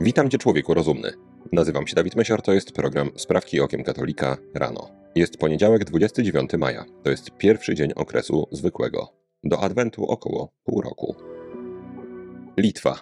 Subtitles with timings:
[0.00, 1.12] Witam Cię człowieku rozumny.
[1.52, 4.90] Nazywam się Dawid Mesior, to jest program Sprawki Okiem Katolika rano.
[5.14, 9.12] Jest poniedziałek 29 maja, to jest pierwszy dzień okresu zwykłego.
[9.44, 11.16] Do Adwentu około pół roku.
[12.56, 13.00] Litwa.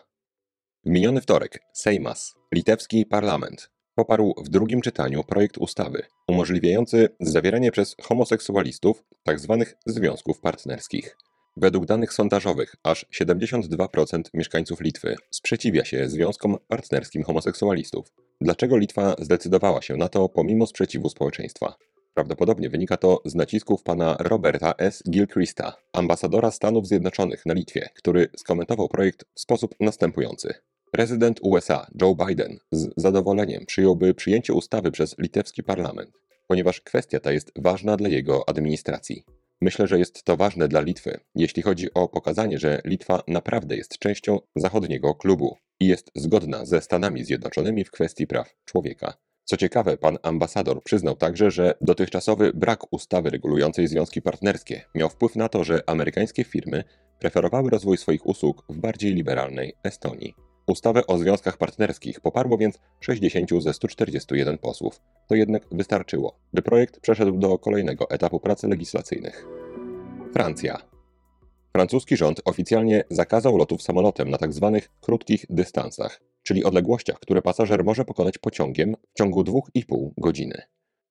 [0.84, 7.96] W miniony wtorek Sejmas, litewski parlament, poparł w drugim czytaniu projekt ustawy umożliwiający zawieranie przez
[8.02, 9.64] homoseksualistów tzw.
[9.86, 11.16] związków partnerskich.
[11.56, 18.12] Według danych sondażowych aż 72% mieszkańców Litwy sprzeciwia się związkom partnerskim homoseksualistów.
[18.40, 21.74] Dlaczego Litwa zdecydowała się na to pomimo sprzeciwu społeczeństwa?
[22.14, 25.02] Prawdopodobnie wynika to z nacisków pana Roberta S.
[25.10, 30.54] Gilchrista, ambasadora Stanów Zjednoczonych na Litwie, który skomentował projekt w sposób następujący.
[30.90, 36.10] Prezydent USA Joe Biden z zadowoleniem przyjąłby przyjęcie ustawy przez litewski parlament,
[36.46, 39.24] ponieważ kwestia ta jest ważna dla jego administracji.
[39.64, 43.98] Myślę, że jest to ważne dla Litwy, jeśli chodzi o pokazanie, że Litwa naprawdę jest
[43.98, 49.14] częścią zachodniego klubu i jest zgodna ze Stanami Zjednoczonymi w kwestii praw człowieka.
[49.44, 55.36] Co ciekawe, pan ambasador przyznał także, że dotychczasowy brak ustawy regulującej związki partnerskie miał wpływ
[55.36, 56.84] na to, że amerykańskie firmy
[57.18, 60.34] preferowały rozwój swoich usług w bardziej liberalnej Estonii.
[60.66, 65.00] Ustawę o związkach partnerskich poparło więc 60 ze 141 posłów.
[65.28, 69.46] To jednak wystarczyło, by projekt przeszedł do kolejnego etapu prac legislacyjnych.
[70.32, 70.78] Francja.
[71.72, 74.80] Francuski rząd oficjalnie zakazał lotów samolotem na tzw.
[75.00, 80.62] krótkich dystansach, czyli odległościach, które pasażer może pokonać pociągiem w ciągu 2,5 godziny.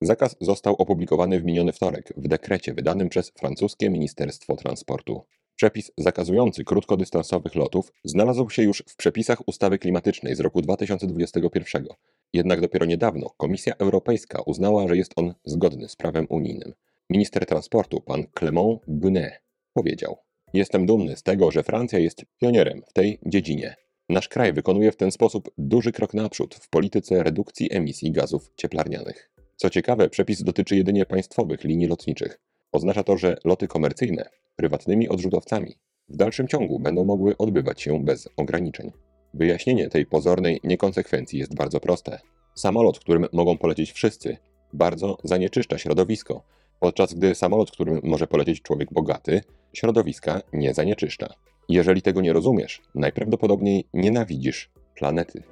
[0.01, 5.25] Zakaz został opublikowany w miniony wtorek w dekrecie wydanym przez francuskie Ministerstwo Transportu.
[5.55, 11.85] Przepis zakazujący krótkodystansowych lotów znalazł się już w przepisach ustawy klimatycznej z roku 2021.
[12.33, 16.73] Jednak dopiero niedawno Komisja Europejska uznała, że jest on zgodny z prawem unijnym.
[17.09, 19.41] Minister transportu, pan Clément Bonnet,
[19.73, 20.17] powiedział:
[20.53, 23.75] Jestem dumny z tego, że Francja jest pionierem w tej dziedzinie.
[24.09, 29.31] Nasz kraj wykonuje w ten sposób duży krok naprzód w polityce redukcji emisji gazów cieplarnianych.
[29.55, 32.39] Co ciekawe, przepis dotyczy jedynie państwowych linii lotniczych.
[32.73, 35.75] Oznacza to, że loty komercyjne prywatnymi odrzutowcami
[36.09, 38.91] w dalszym ciągu będą mogły odbywać się bez ograniczeń.
[39.33, 42.19] Wyjaśnienie tej pozornej niekonsekwencji jest bardzo proste.
[42.55, 44.37] Samolot, którym mogą polecieć wszyscy,
[44.73, 46.43] bardzo zanieczyszcza środowisko,
[46.79, 49.41] podczas gdy samolot, którym może polecieć człowiek bogaty,
[49.73, 51.33] środowiska nie zanieczyszcza.
[51.69, 55.43] Jeżeli tego nie rozumiesz, najprawdopodobniej nienawidzisz planety.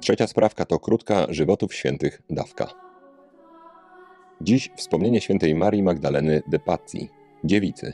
[0.00, 2.87] Trzecia sprawka to krótka żywotów świętych dawka.
[4.40, 7.08] Dziś wspomnienie świętej Marii Magdaleny de Pazzi,
[7.44, 7.92] dziewicy.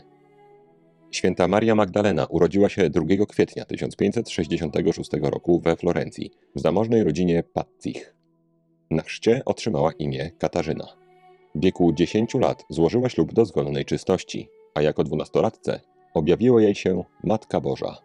[1.10, 8.14] Święta Maria Magdalena urodziła się 2 kwietnia 1566 roku we Florencji w zamożnej rodzinie Pazzich.
[8.90, 10.86] Na chrzcie otrzymała imię Katarzyna.
[11.54, 15.80] W wieku 10 lat złożyła ślub do zgonnej czystości, a jako dwunastolatce
[16.14, 17.96] objawiła jej się Matka Boża.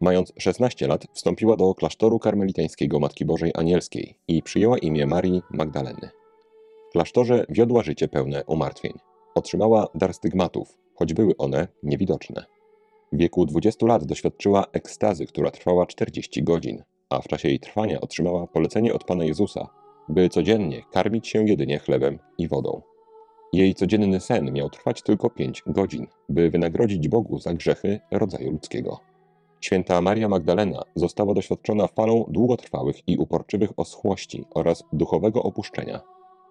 [0.00, 6.10] Mając 16 lat, wstąpiła do klasztoru karmelitańskiego Matki Bożej Anielskiej i przyjęła imię Marii Magdaleny.
[6.90, 8.92] W klasztorze wiodła życie pełne umartwień.
[9.34, 12.44] Otrzymała dar stygmatów, choć były one niewidoczne.
[13.12, 18.00] W wieku 20 lat doświadczyła ekstazy, która trwała 40 godzin, a w czasie jej trwania
[18.00, 19.68] otrzymała polecenie od Pana Jezusa,
[20.08, 22.82] by codziennie karmić się jedynie chlebem i wodą.
[23.52, 29.00] Jej codzienny sen miał trwać tylko 5 godzin, by wynagrodzić Bogu za grzechy rodzaju ludzkiego.
[29.60, 36.00] Święta Maria Magdalena została doświadczona falą długotrwałych i uporczywych oschłości oraz duchowego opuszczenia.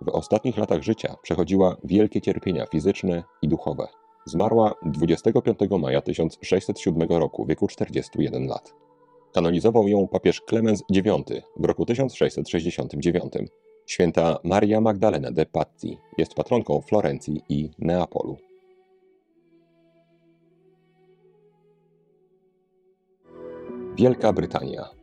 [0.02, 3.88] W ostatnich latach życia przechodziła wielkie cierpienia fizyczne i duchowe.
[4.26, 8.74] Zmarła 25 maja 1607 roku w wieku 41 lat.
[9.34, 11.08] Kanonizował ją papież Klemens IX
[11.58, 13.34] w roku 1669.
[13.86, 18.38] Święta Maria Magdalena de Pazzi jest patronką Florencji i Neapolu.
[23.96, 24.99] Wielka Brytania.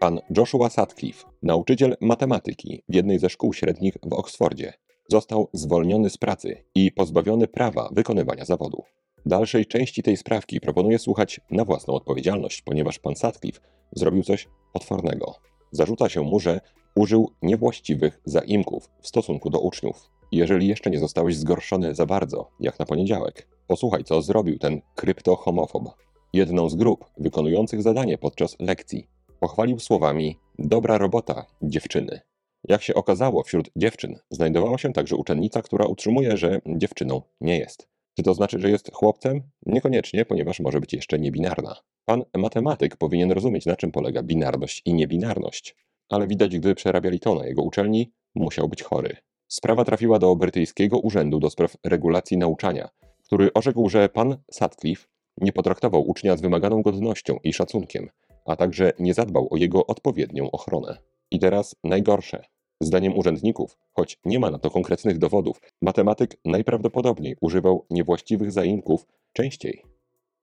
[0.00, 4.72] Pan Joshua Sutcliffe, nauczyciel matematyki w jednej ze szkół średnich w Oksfordzie,
[5.08, 8.82] został zwolniony z pracy i pozbawiony prawa wykonywania zawodu.
[9.26, 13.60] Dalszej części tej sprawki proponuję słuchać na własną odpowiedzialność, ponieważ pan Sutcliffe
[13.92, 15.34] zrobił coś potwornego.
[15.72, 16.60] Zarzuca się mu, że
[16.94, 20.10] użył niewłaściwych zaimków w stosunku do uczniów.
[20.32, 25.84] Jeżeli jeszcze nie zostałeś zgorszony za bardzo, jak na poniedziałek, posłuchaj, co zrobił ten kryptohomofob.
[26.32, 32.20] Jedną z grup wykonujących zadanie podczas lekcji pochwalił słowami: Dobra robota, dziewczyny.
[32.68, 37.88] Jak się okazało, wśród dziewczyn znajdowała się także uczennica, która utrzymuje, że dziewczyną nie jest.
[38.16, 39.42] Czy to znaczy, że jest chłopcem?
[39.66, 41.76] Niekoniecznie, ponieważ może być jeszcze niebinarna.
[42.04, 45.76] Pan matematyk powinien rozumieć, na czym polega binarność i niebinarność.
[46.08, 49.16] Ale widać, gdy przerabiali to na jego uczelni, musiał być chory.
[49.48, 52.88] Sprawa trafiła do brytyjskiego Urzędu do Spraw Regulacji Nauczania,
[53.24, 55.08] który orzekł, że pan Sutcliffe
[55.40, 58.08] nie potraktował ucznia z wymaganą godnością i szacunkiem,
[58.46, 60.98] a także nie zadbał o jego odpowiednią ochronę.
[61.30, 62.44] I teraz najgorsze.
[62.80, 69.82] Zdaniem urzędników, choć nie ma na to konkretnych dowodów, matematyk najprawdopodobniej używał niewłaściwych zaimków częściej.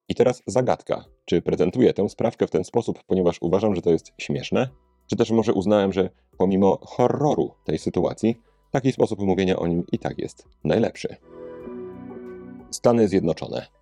[0.10, 1.06] I teraz zagadka.
[1.26, 4.70] Czy prezentuję tę sprawkę w ten sposób, ponieważ uważam, że to jest śmieszne?
[5.10, 8.42] Czy też może uznałem, że pomimo horroru tej sytuacji,
[8.72, 11.16] taki sposób mówienia o nim i tak jest najlepszy?
[12.72, 13.77] Stany Zjednoczone.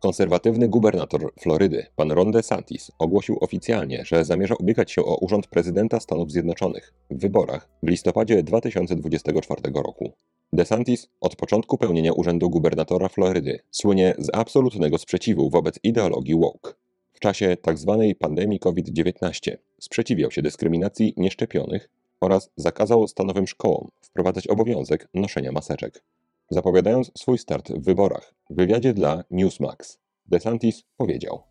[0.00, 6.00] Konserwatywny gubernator Florydy, pan Ron DeSantis, ogłosił oficjalnie, że zamierza ubiegać się o urząd prezydenta
[6.00, 10.12] Stanów Zjednoczonych w wyborach w listopadzie 2024 roku.
[10.52, 16.72] DeSantis od początku pełnienia urzędu gubernatora Florydy słynie z absolutnego sprzeciwu wobec ideologii woke.
[17.12, 18.12] W czasie tzw.
[18.18, 21.88] pandemii COVID-19 sprzeciwiał się dyskryminacji nieszczepionych
[22.20, 26.02] oraz zakazał stanowym szkołom wprowadzać obowiązek noszenia maseczek.
[26.50, 31.42] Zapowiadając swój start w wyborach, w wywiadzie dla Newsmax, DeSantis powiedział: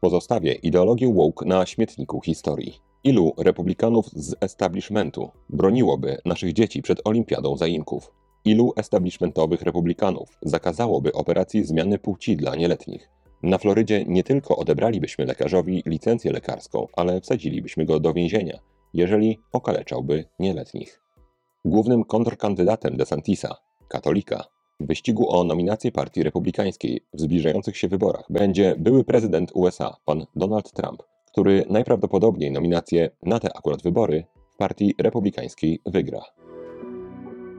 [0.00, 2.80] Pozostawię ideologię woke na śmietniku historii.
[3.04, 8.12] Ilu republikanów z establishmentu broniłoby naszych dzieci przed olimpiadą zaimków?
[8.44, 13.08] Ilu establishmentowych republikanów zakazałoby operacji zmiany płci dla nieletnich?
[13.42, 18.58] Na Florydzie nie tylko odebralibyśmy lekarzowi licencję lekarską, ale wsadzilibyśmy go do więzienia,
[18.94, 21.00] jeżeli okaleczałby nieletnich.
[21.64, 24.44] Głównym kontrkandydatem DeSantisa katolika,
[24.80, 30.26] w wyścigu o nominację Partii Republikańskiej w zbliżających się wyborach będzie były prezydent USA, pan
[30.36, 34.24] Donald Trump, który najprawdopodobniej nominację na te akurat wybory
[34.54, 36.20] w Partii Republikańskiej wygra.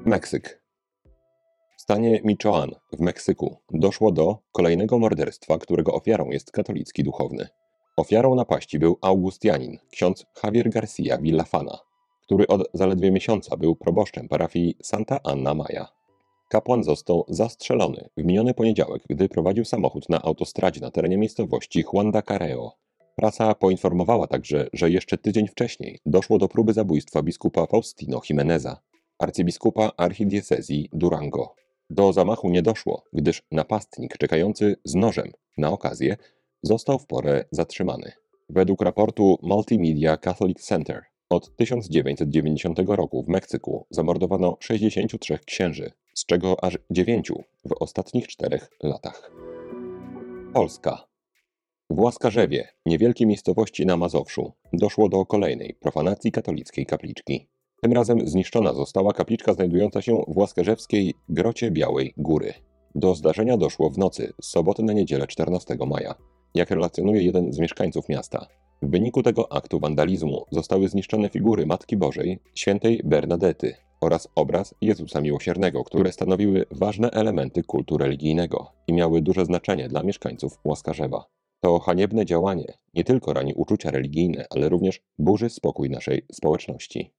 [0.05, 0.61] Meksyk.
[1.77, 7.47] W stanie Michoacán w Meksyku doszło do kolejnego morderstwa, którego ofiarą jest katolicki duchowny.
[7.97, 11.77] Ofiarą napaści był Augustianin, ksiądz Javier Garcia Villafana,
[12.21, 15.96] który od zaledwie miesiąca był proboszczem parafii Santa Anna Maja.
[16.47, 21.85] Kapłan został zastrzelony w miniony poniedziałek, gdy prowadził samochód na autostradzie na terenie miejscowości
[22.27, 22.71] Careo.
[23.15, 28.81] Prasa poinformowała także, że jeszcze tydzień wcześniej doszło do próby zabójstwa biskupa Faustino Jimeneza,
[29.19, 31.55] arcybiskupa archidiecezji Durango.
[31.89, 36.17] Do zamachu nie doszło, gdyż napastnik czekający z nożem na okazję
[36.63, 38.11] został w porę zatrzymany.
[38.49, 46.63] Według raportu Multimedia Catholic Center od 1990 roku w Meksyku zamordowano 63 księży, z czego
[46.63, 47.31] aż 9
[47.65, 49.31] w ostatnich czterech latach.
[50.53, 51.07] Polska.
[51.89, 57.49] W Łaskarzewie, niewielkiej miejscowości na Mazowszu, doszło do kolejnej profanacji katolickiej kapliczki.
[57.81, 62.53] Tym razem zniszczona została kapliczka znajdująca się w Łaskarzewskiej Grocie Białej Góry.
[62.95, 66.15] Do zdarzenia doszło w nocy z soboty na niedzielę 14 maja,
[66.55, 68.47] jak relacjonuje jeden z mieszkańców miasta.
[68.81, 75.21] W wyniku tego aktu wandalizmu zostały zniszczone figury Matki Bożej, świętej Bernadety oraz obraz Jezusa
[75.21, 81.25] Miłosiernego, które stanowiły ważne elementy kultu religijnego i miały duże znaczenie dla mieszkańców Łaskarzewa.
[81.59, 87.13] To haniebne działanie nie tylko rani uczucia religijne, ale również burzy spokój naszej społeczności.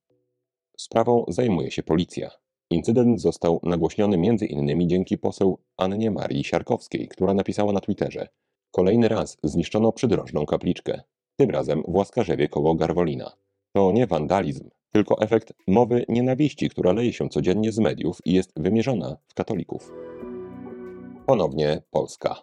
[0.79, 2.31] Sprawą zajmuje się policja.
[2.71, 4.89] Incydent został nagłośniony m.in.
[4.89, 8.29] dzięki poseł Annie Marii Siarkowskiej, która napisała na Twitterze
[8.71, 11.01] Kolejny raz zniszczono przydrożną kapliczkę
[11.37, 13.33] tym razem w Łaskarzewie koło Garwolina.
[13.73, 18.53] To nie wandalizm, tylko efekt mowy nienawiści, która leje się codziennie z mediów i jest
[18.57, 19.93] wymierzona w katolików.
[21.27, 22.43] Ponownie Polska.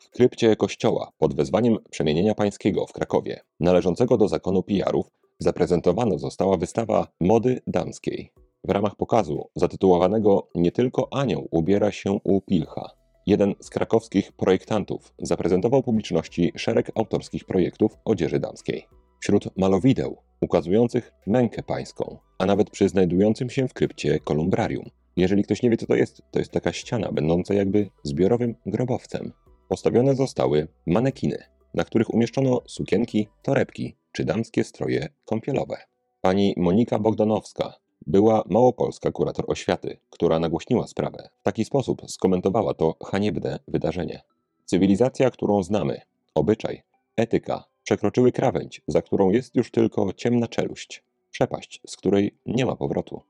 [0.00, 5.06] W krypcie kościoła pod wezwaniem przemienienia pańskiego w Krakowie, należącego do zakonu pijarów,
[5.38, 8.32] zaprezentowana została wystawa mody damskiej.
[8.64, 12.90] W ramach pokazu zatytułowanego Nie tylko anioł ubiera się u pilcha,
[13.26, 18.99] Jeden z krakowskich projektantów zaprezentował publiczności szereg autorskich projektów odzieży damskiej.
[19.20, 24.90] Wśród malowideł ukazujących mękę pańską, a nawet przy znajdującym się w krypcie kolumbrarium.
[25.16, 29.32] Jeżeli ktoś nie wie, co to jest, to jest taka ściana będąca jakby zbiorowym grobowcem.
[29.68, 31.38] Postawione zostały manekiny,
[31.74, 35.76] na których umieszczono sukienki, torebki czy damskie stroje kąpielowe.
[36.20, 37.74] Pani Monika Bogdanowska
[38.06, 41.28] była małopolska kurator oświaty, która nagłośniła sprawę.
[41.40, 44.22] W taki sposób skomentowała to haniebne wydarzenie.
[44.64, 46.00] Cywilizacja, którą znamy,
[46.34, 46.82] obyczaj,
[47.16, 52.76] etyka przekroczyły krawędź, za którą jest już tylko ciemna czeluść, przepaść, z której nie ma
[52.76, 53.22] powrotu.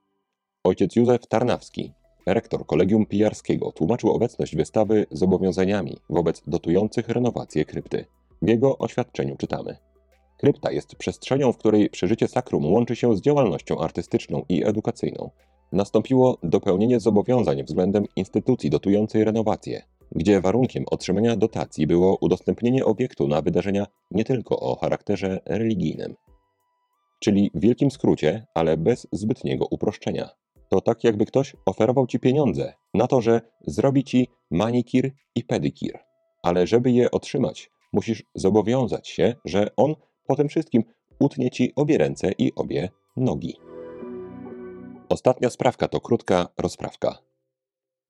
[0.65, 1.93] Ojciec Józef Tarnawski,
[2.27, 8.05] rektor Kolegium Pijarskiego, tłumaczył obecność wystawy zobowiązaniami wobec dotujących renowację krypty.
[8.43, 9.77] W jego oświadczeniu czytamy–
[10.41, 15.31] Krypta jest przestrzenią, w której przeżycie sakrum łączy się z działalnością artystyczną i edukacyjną.
[15.73, 23.43] Nastąpiło dopełnienie zobowiązań względem instytucji dotującej renowację, gdzie warunkiem otrzymania dotacji było udostępnienie obiektu na
[23.43, 26.15] wydarzenia nie tylko o charakterze religijnym.
[27.21, 30.29] Czyli w wielkim skrócie, ale bez zbytniego uproszczenia.
[30.69, 35.99] To tak jakby ktoś oferował ci pieniądze na to, że zrobi ci manikir i pedikir,
[36.43, 39.95] ale żeby je otrzymać, musisz zobowiązać się, że on
[40.27, 40.85] po tym wszystkim
[41.21, 43.57] utnie ci obie ręce i obie nogi.
[45.09, 47.30] Ostatnia sprawka to krótka rozprawka.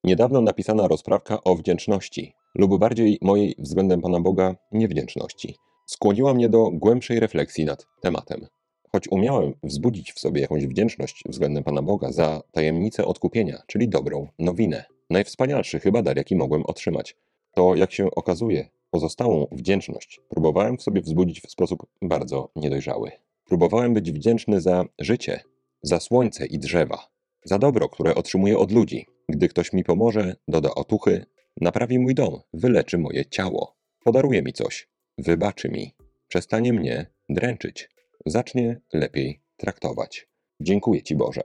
[0.05, 6.71] Niedawno napisana rozprawka o wdzięczności, lub bardziej mojej względem Pana Boga niewdzięczności, skłoniła mnie do
[6.71, 8.47] głębszej refleksji nad tematem.
[8.93, 14.29] Choć umiałem wzbudzić w sobie jakąś wdzięczność względem Pana Boga za tajemnicę odkupienia, czyli dobrą
[14.39, 17.17] nowinę, najwspanialszy chyba dar, jaki mogłem otrzymać,
[17.55, 23.11] to jak się okazuje, pozostałą wdzięczność próbowałem w sobie wzbudzić w sposób bardzo niedojrzały.
[23.45, 25.41] Próbowałem być wdzięczny za życie,
[25.83, 27.09] za słońce i drzewa,
[27.45, 29.07] za dobro, które otrzymuję od ludzi.
[29.29, 31.27] Gdy ktoś mi pomoże, doda otuchy,
[31.61, 35.95] naprawi mój dom, wyleczy moje ciało, podaruje mi coś, wybaczy mi,
[36.29, 37.91] przestanie mnie dręczyć,
[38.27, 40.29] zacznie lepiej traktować.
[40.61, 41.43] Dziękuję Ci Boże.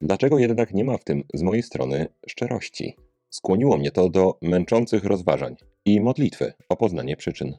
[0.00, 2.96] Dlaczego jednak nie ma w tym z mojej strony szczerości?
[3.30, 7.56] Skłoniło mnie to do męczących rozważań i modlitwy o poznanie przyczyn.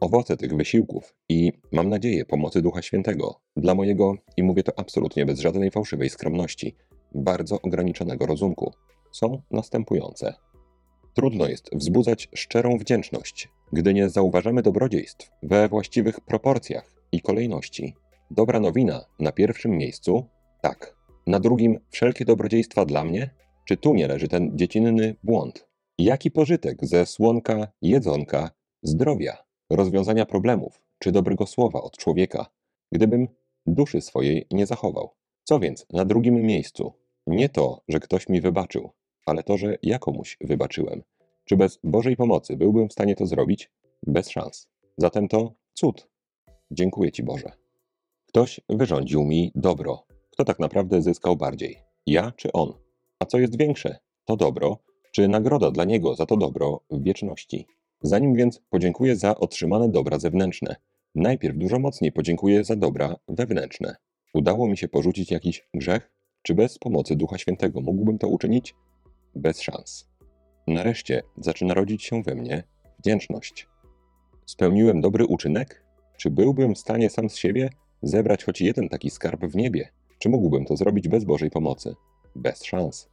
[0.00, 5.26] Owoce tych wysiłków i, mam nadzieję, pomocy Ducha Świętego dla mojego, i mówię to absolutnie
[5.26, 6.76] bez żadnej fałszywej skromności,
[7.14, 8.72] bardzo ograniczonego rozumku,
[9.12, 10.34] są następujące.
[11.14, 17.94] Trudno jest wzbudzać szczerą wdzięczność, gdy nie zauważamy dobrodziejstw we właściwych proporcjach i kolejności.
[18.30, 20.26] Dobra nowina na pierwszym miejscu?
[20.62, 20.96] Tak.
[21.26, 23.30] Na drugim wszelkie dobrodziejstwa dla mnie?
[23.68, 25.68] Czy tu nie leży ten dziecinny błąd?
[25.98, 28.50] Jaki pożytek ze słonka, jedzonka,
[28.82, 29.36] zdrowia,
[29.70, 32.46] rozwiązania problemów czy dobrego słowa od człowieka,
[32.92, 33.28] gdybym
[33.66, 35.10] duszy swojej nie zachował?
[35.44, 36.92] Co więc na drugim miejscu?
[37.26, 38.90] Nie to, że ktoś mi wybaczył,
[39.26, 41.02] ale to, że ja komuś wybaczyłem.
[41.44, 43.70] Czy bez Bożej pomocy byłbym w stanie to zrobić?
[44.06, 44.68] Bez szans.
[44.96, 46.08] Zatem to cud.
[46.70, 47.52] Dziękuję Ci Boże.
[48.28, 50.06] Ktoś wyrządził mi dobro.
[50.30, 51.78] Kto tak naprawdę zyskał bardziej?
[52.06, 52.72] Ja czy on?
[53.18, 53.98] A co jest większe?
[54.24, 54.78] To dobro,
[55.12, 57.66] czy nagroda dla niego za to dobro w wieczności?
[58.02, 60.76] Zanim więc podziękuję za otrzymane dobra zewnętrzne,
[61.14, 63.96] najpierw dużo mocniej podziękuję za dobra wewnętrzne.
[64.34, 66.10] Udało mi się porzucić jakiś grzech?
[66.42, 68.74] Czy bez pomocy Ducha Świętego mógłbym to uczynić?
[69.34, 70.08] Bez szans.
[70.66, 72.62] Nareszcie zaczyna rodzić się we mnie
[72.98, 73.68] wdzięczność.
[74.46, 75.84] Spełniłem dobry uczynek?
[76.16, 77.70] Czy byłbym w stanie sam z siebie
[78.02, 79.88] zebrać choć jeden taki skarb w niebie?
[80.18, 81.94] Czy mógłbym to zrobić bez Bożej pomocy?
[82.36, 83.08] Bez szans.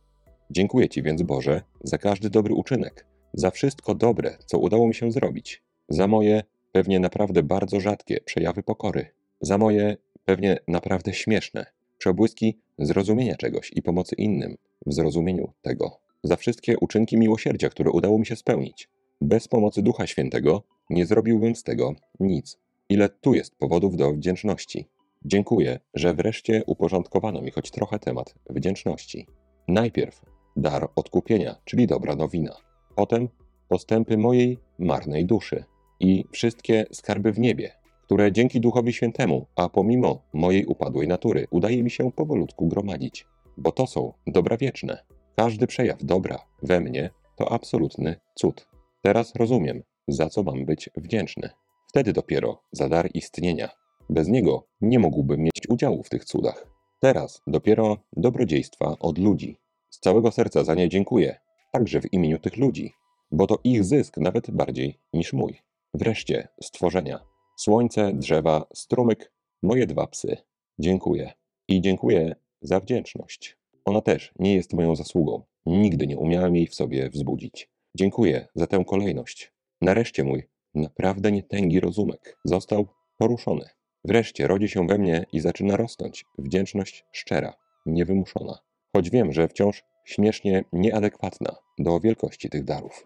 [0.50, 5.12] Dziękuję Ci więc, Boże, za każdy dobry uczynek, za wszystko dobre, co udało mi się
[5.12, 9.06] zrobić, za moje pewnie naprawdę bardzo rzadkie przejawy pokory,
[9.42, 16.36] za moje pewnie naprawdę śmieszne przebłyski zrozumienia czegoś i pomocy innym w zrozumieniu tego, za
[16.36, 18.90] wszystkie uczynki miłosierdzia, które udało mi się spełnić.
[19.22, 22.58] Bez pomocy Ducha Świętego nie zrobiłbym z tego nic.
[22.90, 24.86] Ile tu jest powodów do wdzięczności.
[25.26, 29.28] Dziękuję, że wreszcie uporządkowano mi choć trochę temat wdzięczności.
[29.68, 30.22] Najpierw
[30.56, 32.56] dar odkupienia, czyli dobra nowina.
[32.96, 33.30] Potem
[33.68, 35.64] postępy mojej marnej duszy
[36.00, 37.72] i wszystkie skarby w niebie,
[38.10, 43.72] które dzięki Duchowi Świętemu, a pomimo mojej upadłej natury, udaje mi się powolutku gromadzić, bo
[43.72, 45.06] to są dobra wieczne.
[45.36, 48.68] Każdy przejaw dobra we mnie to absolutny cud.
[49.02, 51.50] Teraz rozumiem, za co mam być wdzięczny.
[51.88, 53.70] Wtedy dopiero za dar istnienia.
[54.10, 56.66] Bez niego nie mógłbym mieć udziału w tych cudach.
[57.00, 59.58] Teraz dopiero dobrodziejstwa od ludzi.
[59.90, 61.40] Z całego serca za nie dziękuję,
[61.72, 62.94] także w imieniu tych ludzi,
[63.32, 65.62] bo to ich zysk nawet bardziej niż mój.
[65.94, 67.39] Wreszcie stworzenia.
[67.60, 69.32] Słońce, drzewa, strumyk,
[69.64, 70.38] moje dwa psy.
[70.80, 71.34] Dziękuję.
[71.68, 73.58] I dziękuję za wdzięczność.
[73.86, 75.44] Ona też nie jest moją zasługą.
[75.66, 77.70] Nigdy nie umiałem jej w sobie wzbudzić.
[77.96, 79.54] Dziękuję za tę kolejność.
[79.82, 80.44] Nareszcie mój
[80.76, 82.88] naprawdę nietęgi rozumek został
[83.18, 83.70] poruszony.
[84.04, 87.54] Wreszcie rodzi się we mnie i zaczyna rosnąć wdzięczność szczera,
[87.86, 88.60] niewymuszona.
[88.96, 93.06] Choć wiem, że wciąż śmiesznie nieadekwatna do wielkości tych darów.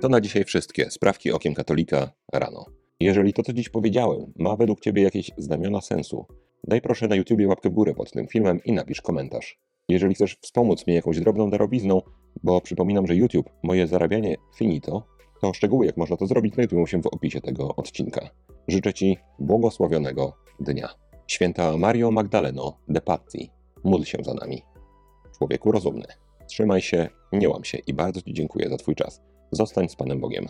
[0.00, 2.81] To na dzisiaj wszystkie sprawki okiem katolika rano.
[3.02, 6.26] Jeżeli to, co dziś powiedziałem, ma według Ciebie jakieś znamiona sensu,
[6.64, 9.60] daj proszę na YouTubie łapkę w górę pod tym filmem i napisz komentarz.
[9.88, 12.02] Jeżeli chcesz wspomóc mnie jakąś drobną darowizną,
[12.42, 15.06] bo przypominam, że YouTube moje zarabianie finito,
[15.40, 18.30] to szczegóły, jak można to zrobić, znajdują się w opisie tego odcinka.
[18.68, 20.88] Życzę Ci błogosławionego dnia.
[21.26, 23.50] Święta Mario Magdaleno de Patti,
[23.84, 24.62] módl się za nami.
[25.38, 26.06] Człowieku rozumny,
[26.46, 29.22] trzymaj się, nie łam się i bardzo Ci dziękuję za Twój czas.
[29.52, 30.46] Zostań z Panem Bogiem.